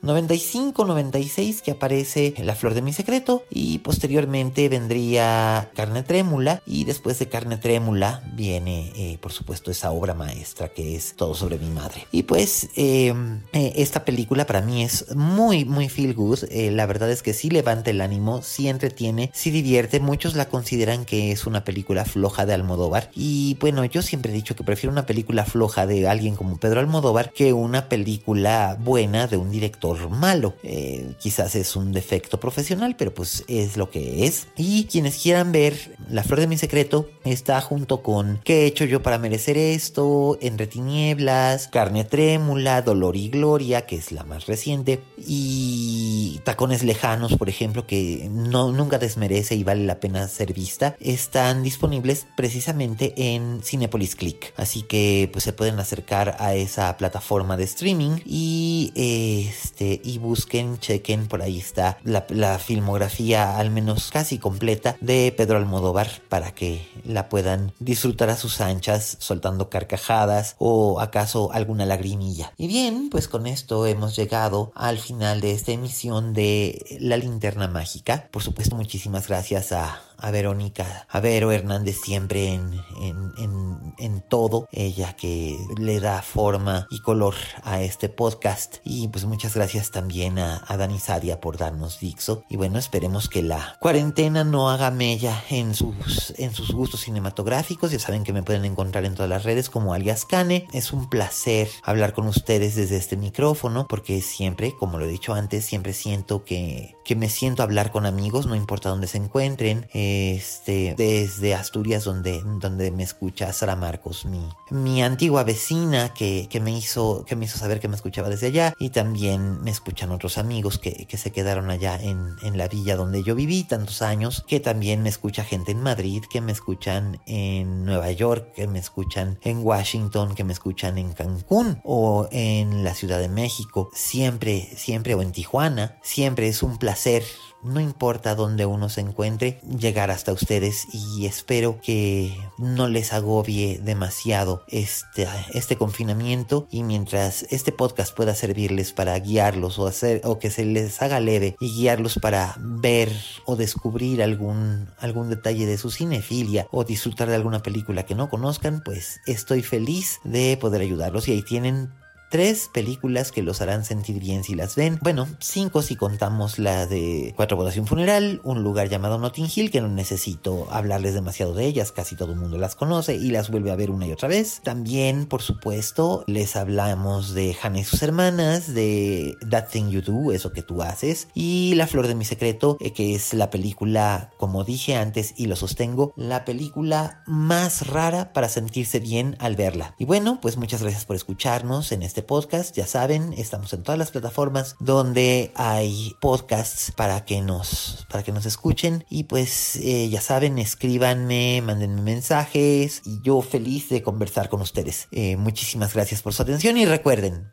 95-96 0.02 1.60
que 1.60 1.72
aparece 1.72 2.34
La 2.38 2.54
Flor 2.54 2.74
de 2.74 2.82
mi 2.82 2.92
Secreto 2.92 3.44
y 3.50 3.78
posteriormente 3.78 4.68
vendría 4.68 5.70
Carne 5.74 6.02
Trémula 6.02 6.62
y 6.66 6.84
después 6.84 7.18
de 7.18 7.28
Carne 7.28 7.58
Trémula 7.58 8.22
viene 8.34 8.92
eh, 8.96 9.18
por 9.20 9.32
supuesto 9.32 9.70
esa 9.70 9.90
obra 9.90 10.14
maestra 10.14 10.68
que 10.68 10.96
es 10.96 11.14
Todo 11.16 11.34
sobre 11.34 11.58
mi 11.58 11.68
madre. 11.68 12.06
Y 12.12 12.22
pues 12.22 12.70
em, 12.76 13.40
eh, 13.52 13.74
esta 13.76 14.04
película 14.04 14.46
para 14.46 14.62
mí 14.62 14.82
es 14.82 15.14
muy 15.14 15.64
muy 15.64 15.88
feel 15.88 16.14
good, 16.14 16.44
eh, 16.50 16.70
la 16.70 16.86
verdad 16.86 17.10
es 17.10 17.22
que 17.22 17.34
sí 17.34 17.50
levanta 17.50 17.90
el 17.90 18.00
ánimo, 18.00 18.42
sí 18.42 18.68
entretiene, 18.68 19.30
sí 19.34 19.50
divierte, 19.50 20.00
muchos 20.00 20.34
la 20.34 20.48
consideran 20.48 21.04
que 21.04 21.32
es 21.32 21.46
una 21.46 21.64
película 21.64 22.04
floja 22.04 22.46
de 22.46 22.54
Almodóvar. 22.54 23.10
Y 23.14 23.58
bueno 23.60 23.84
yo 23.84 24.00
siempre 24.02 24.32
he 24.32 24.34
dicho 24.34 24.56
que 24.56 24.64
prefiero 24.64 24.92
una 24.92 25.06
película 25.06 25.44
floja 25.44 25.86
de 25.86 26.08
alguien 26.08 26.36
como 26.36 26.58
Pedro 26.58 26.80
Almodóvar 26.80 27.32
que 27.32 27.52
una 27.52 27.88
película 27.88 28.78
buena 28.80 29.26
de 29.26 29.36
un 29.36 29.50
director 29.50 29.89
malo. 30.10 30.54
Eh, 30.62 31.14
quizás 31.18 31.54
es 31.54 31.76
un 31.76 31.92
defecto 31.92 32.40
profesional, 32.40 32.96
pero 32.96 33.14
pues 33.14 33.44
es 33.48 33.76
lo 33.76 33.90
que 33.90 34.26
es. 34.26 34.48
Y 34.56 34.84
quienes 34.84 35.18
quieran 35.22 35.52
ver 35.52 35.96
La 36.08 36.22
Flor 36.22 36.40
de 36.40 36.46
mi 36.46 36.56
Secreto 36.56 37.08
está 37.24 37.60
junto 37.60 38.02
con 38.02 38.40
¿Qué 38.44 38.62
he 38.62 38.66
hecho 38.66 38.84
yo 38.84 39.02
para 39.02 39.18
merecer 39.18 39.56
esto? 39.58 40.38
Entre 40.40 40.66
Tinieblas, 40.66 41.68
Carne 41.68 42.04
Trémula, 42.04 42.82
Dolor 42.82 43.16
y 43.16 43.28
Gloria, 43.28 43.86
que 43.86 43.96
es 43.96 44.12
la 44.12 44.24
más 44.24 44.46
reciente, 44.46 45.00
y 45.18 46.40
Tacones 46.44 46.82
Lejanos, 46.82 47.36
por 47.36 47.48
ejemplo, 47.48 47.86
que 47.86 48.28
no, 48.30 48.72
nunca 48.72 48.98
desmerece 48.98 49.54
y 49.54 49.64
vale 49.64 49.84
la 49.84 50.00
pena 50.00 50.26
ser 50.28 50.52
vista, 50.52 50.96
están 51.00 51.62
disponibles 51.62 52.26
precisamente 52.36 53.14
en 53.34 53.60
Cinepolis 53.62 54.16
Click. 54.16 54.52
Así 54.56 54.82
que 54.82 55.28
pues 55.32 55.44
se 55.44 55.52
pueden 55.52 55.78
acercar 55.78 56.36
a 56.38 56.54
esa 56.54 56.96
plataforma 56.96 57.56
de 57.56 57.64
streaming 57.64 58.20
y 58.24 58.92
este 58.94 59.79
y 59.80 60.18
busquen, 60.18 60.78
chequen, 60.78 61.26
por 61.28 61.42
ahí 61.42 61.58
está 61.58 61.98
la, 62.04 62.58
filmografía 62.58 63.58
al 63.58 63.70
menos 63.70 64.10
casi 64.10 64.38
completa 64.38 64.96
de 65.00 65.32
Pedro 65.36 65.56
Almodóvar 65.56 66.08
para 66.28 66.54
que 66.54 66.86
la 67.04 67.28
puedan 67.28 67.72
disfrutar 67.78 68.30
a 68.30 68.36
sus 68.36 68.60
anchas 68.60 69.16
soltando 69.20 69.70
carcajadas 69.70 70.56
o 70.58 71.00
acaso 71.00 71.52
alguna 71.52 71.86
lagrimilla. 71.86 72.52
Y 72.56 72.66
bien, 72.66 73.08
pues 73.10 73.28
con 73.28 73.46
esto 73.46 73.86
hemos 73.86 74.16
llegado 74.16 74.72
al 74.74 74.98
final 74.98 75.40
de 75.40 75.52
esta 75.52 75.72
emisión 75.72 76.34
de 76.34 76.98
La 77.00 77.16
Linterna 77.16 77.68
Mágica. 77.68 78.28
Por 78.30 78.42
supuesto, 78.42 78.76
muchísimas 78.76 79.28
gracias 79.28 79.72
a 79.72 80.02
a 80.22 80.30
Verónica, 80.30 81.06
a 81.08 81.20
Vero 81.20 81.52
Hernández 81.52 82.00
siempre 82.02 82.52
en, 82.54 82.80
en, 83.00 83.94
en, 83.98 84.20
todo, 84.28 84.68
ella 84.70 85.16
que 85.16 85.58
le 85.78 86.00
da 86.00 86.22
forma 86.22 86.86
y 86.90 87.00
color 87.00 87.34
a 87.62 87.80
este 87.82 88.08
podcast. 88.08 88.76
Y 88.84 89.08
pues 89.08 89.24
muchas 89.24 89.54
gracias 89.54 89.90
también 89.90 90.38
a, 90.38 90.62
a 90.66 90.76
Dani 90.76 90.98
Sadia 90.98 91.40
por 91.40 91.56
darnos 91.56 92.00
Dixo. 92.00 92.44
Y 92.48 92.56
bueno, 92.56 92.78
esperemos 92.78 93.28
que 93.28 93.42
la 93.42 93.76
cuarentena 93.80 94.44
no 94.44 94.70
haga 94.70 94.90
mella 94.90 95.42
en 95.50 95.74
sus, 95.74 96.34
en 96.38 96.54
sus 96.54 96.72
gustos 96.72 97.00
cinematográficos. 97.00 97.90
Ya 97.90 97.98
saben 97.98 98.24
que 98.24 98.32
me 98.32 98.42
pueden 98.42 98.64
encontrar 98.64 99.04
en 99.04 99.14
todas 99.14 99.30
las 99.30 99.44
redes 99.44 99.70
como 99.70 99.94
alias 99.94 100.24
Cane. 100.24 100.68
Es 100.72 100.92
un 100.92 101.08
placer 101.08 101.68
hablar 101.82 102.12
con 102.12 102.26
ustedes 102.26 102.76
desde 102.76 102.96
este 102.96 103.16
micrófono 103.16 103.86
porque 103.88 104.20
siempre, 104.20 104.74
como 104.78 104.98
lo 104.98 105.06
he 105.06 105.08
dicho 105.08 105.34
antes, 105.34 105.64
siempre 105.64 105.92
siento 105.92 106.44
que, 106.44 106.94
que 107.04 107.16
me 107.16 107.28
siento 107.28 107.62
hablar 107.62 107.90
con 107.90 108.06
amigos, 108.06 108.46
no 108.46 108.54
importa 108.54 108.90
dónde 108.90 109.06
se 109.06 109.18
encuentren. 109.18 109.88
Este, 110.10 110.94
desde 110.96 111.54
Asturias, 111.54 112.04
donde, 112.04 112.42
donde 112.60 112.90
me 112.90 113.02
escucha 113.02 113.52
Sara 113.52 113.76
Marcos, 113.76 114.24
mi, 114.24 114.42
mi 114.70 115.02
antigua 115.02 115.44
vecina 115.44 116.12
que, 116.14 116.48
que, 116.50 116.60
me 116.60 116.76
hizo, 116.76 117.24
que 117.26 117.36
me 117.36 117.44
hizo 117.44 117.58
saber 117.58 117.80
que 117.80 117.88
me 117.88 117.96
escuchaba 117.96 118.28
desde 118.28 118.48
allá. 118.48 118.74
Y 118.78 118.90
también 118.90 119.62
me 119.62 119.70
escuchan 119.70 120.10
otros 120.10 120.38
amigos 120.38 120.78
que, 120.78 121.06
que 121.06 121.16
se 121.16 121.30
quedaron 121.30 121.70
allá 121.70 121.96
en, 122.00 122.36
en 122.42 122.58
la 122.58 122.66
villa 122.68 122.96
donde 122.96 123.22
yo 123.22 123.34
viví 123.34 123.64
tantos 123.64 124.02
años. 124.02 124.44
Que 124.48 124.58
también 124.58 125.02
me 125.02 125.08
escucha 125.08 125.44
gente 125.44 125.72
en 125.72 125.82
Madrid, 125.82 126.24
que 126.28 126.40
me 126.40 126.52
escuchan 126.52 127.20
en 127.26 127.84
Nueva 127.84 128.10
York, 128.10 128.52
que 128.54 128.66
me 128.66 128.78
escuchan 128.78 129.38
en 129.42 129.64
Washington, 129.64 130.34
que 130.34 130.44
me 130.44 130.52
escuchan 130.52 130.98
en 130.98 131.12
Cancún 131.12 131.80
o 131.84 132.28
en 132.32 132.82
la 132.82 132.94
Ciudad 132.94 133.20
de 133.20 133.28
México. 133.28 133.90
Siempre, 133.92 134.68
siempre, 134.76 135.14
o 135.14 135.22
en 135.22 135.32
Tijuana. 135.32 135.98
Siempre 136.02 136.48
es 136.48 136.62
un 136.62 136.78
placer 136.78 137.22
no 137.62 137.80
importa 137.80 138.34
dónde 138.34 138.66
uno 138.66 138.88
se 138.88 139.00
encuentre, 139.00 139.60
llegar 139.78 139.99
hasta 140.08 140.32
ustedes 140.32 140.86
y 140.92 141.26
espero 141.26 141.80
que 141.82 142.34
no 142.56 142.88
les 142.88 143.12
agobie 143.12 143.78
demasiado 143.82 144.64
este, 144.68 145.28
este 145.52 145.76
confinamiento 145.76 146.68
y 146.70 146.84
mientras 146.84 147.42
este 147.50 147.72
podcast 147.72 148.16
pueda 148.16 148.34
servirles 148.34 148.92
para 148.92 149.18
guiarlos 149.18 149.78
o 149.78 149.86
hacer 149.86 150.22
o 150.24 150.38
que 150.38 150.50
se 150.50 150.64
les 150.64 151.02
haga 151.02 151.20
leve 151.20 151.56
y 151.60 151.74
guiarlos 151.74 152.18
para 152.22 152.54
ver 152.58 153.12
o 153.44 153.56
descubrir 153.56 154.22
algún 154.22 154.88
algún 154.98 155.28
detalle 155.28 155.66
de 155.66 155.76
su 155.76 155.90
cinefilia 155.90 156.66
o 156.70 156.84
disfrutar 156.84 157.28
de 157.28 157.34
alguna 157.34 157.62
película 157.62 158.04
que 158.04 158.14
no 158.14 158.30
conozcan, 158.30 158.82
pues 158.84 159.20
estoy 159.26 159.62
feliz 159.62 160.20
de 160.24 160.56
poder 160.56 160.82
ayudarlos 160.82 161.26
y 161.28 161.32
ahí 161.32 161.42
tienen 161.42 161.90
Tres 162.30 162.70
películas 162.72 163.32
que 163.32 163.42
los 163.42 163.60
harán 163.60 163.84
sentir 163.84 164.20
bien 164.20 164.44
si 164.44 164.54
las 164.54 164.76
ven. 164.76 165.00
Bueno, 165.02 165.26
cinco 165.40 165.82
si 165.82 165.96
contamos 165.96 166.60
la 166.60 166.86
de 166.86 167.32
Cuatro 167.34 167.56
bodas 167.56 167.76
y 167.76 167.80
un 167.80 167.88
funeral, 167.88 168.40
un 168.44 168.62
lugar 168.62 168.88
llamado 168.88 169.18
Notting 169.18 169.48
Hill, 169.52 169.72
que 169.72 169.80
no 169.80 169.88
necesito 169.88 170.68
hablarles 170.70 171.12
demasiado 171.14 171.54
de 171.54 171.66
ellas, 171.66 171.90
casi 171.90 172.14
todo 172.14 172.30
el 172.32 172.38
mundo 172.38 172.56
las 172.56 172.76
conoce 172.76 173.16
y 173.16 173.32
las 173.32 173.50
vuelve 173.50 173.72
a 173.72 173.76
ver 173.76 173.90
una 173.90 174.06
y 174.06 174.12
otra 174.12 174.28
vez. 174.28 174.60
También, 174.62 175.26
por 175.26 175.42
supuesto, 175.42 176.22
les 176.28 176.54
hablamos 176.54 177.34
de 177.34 177.56
Hannah 177.60 177.80
y 177.80 177.84
sus 177.84 178.00
hermanas, 178.00 178.72
de 178.74 179.36
That 179.50 179.66
Thing 179.72 179.90
You 179.90 180.00
Do, 180.00 180.30
eso 180.30 180.52
que 180.52 180.62
tú 180.62 180.82
haces, 180.82 181.26
y 181.34 181.74
La 181.74 181.88
Flor 181.88 182.06
de 182.06 182.14
mi 182.14 182.24
Secreto, 182.24 182.76
eh, 182.78 182.92
que 182.92 183.16
es 183.16 183.34
la 183.34 183.50
película, 183.50 184.30
como 184.36 184.62
dije 184.62 184.94
antes 184.94 185.34
y 185.36 185.46
lo 185.46 185.56
sostengo, 185.56 186.12
la 186.14 186.44
película 186.44 187.24
más 187.26 187.88
rara 187.88 188.32
para 188.32 188.48
sentirse 188.48 189.00
bien 189.00 189.34
al 189.40 189.56
verla. 189.56 189.96
Y 189.98 190.04
bueno, 190.04 190.38
pues 190.40 190.56
muchas 190.56 190.80
gracias 190.80 191.04
por 191.04 191.16
escucharnos 191.16 191.90
en 191.90 192.04
este 192.04 192.19
este 192.20 192.26
podcast. 192.26 192.76
Ya 192.76 192.86
saben, 192.86 193.32
estamos 193.32 193.72
en 193.72 193.82
todas 193.82 193.98
las 193.98 194.10
plataformas 194.10 194.76
donde 194.78 195.52
hay 195.54 196.14
podcasts 196.20 196.92
para 196.94 197.24
que 197.24 197.40
nos, 197.40 198.06
para 198.10 198.22
que 198.22 198.32
nos 198.32 198.44
escuchen. 198.44 199.04
Y 199.08 199.24
pues 199.24 199.76
eh, 199.76 200.08
ya 200.10 200.20
saben, 200.20 200.58
escríbanme, 200.58 201.62
mándenme 201.62 202.02
mensajes 202.02 203.02
y 203.06 203.22
yo 203.22 203.40
feliz 203.40 203.88
de 203.88 204.02
conversar 204.02 204.50
con 204.50 204.60
ustedes. 204.60 205.08
Eh, 205.12 205.36
muchísimas 205.36 205.94
gracias 205.94 206.20
por 206.20 206.34
su 206.34 206.42
atención 206.42 206.76
y 206.76 206.84
recuerden, 206.84 207.50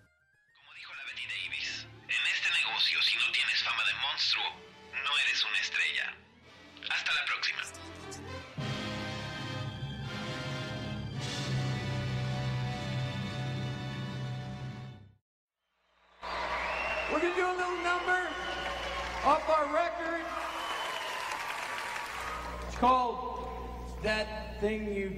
called 22.79 23.47
That 24.03 24.61
Thing 24.61 24.93
You 24.93 25.11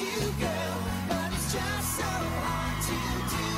you, 0.00 0.32
girl, 0.38 0.78
but 1.08 1.32
it's 1.32 1.52
just 1.52 1.96
so 1.96 2.04
hard 2.04 2.82
to 2.82 3.36
do. 3.36 3.57